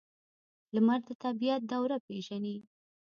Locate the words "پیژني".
2.07-2.57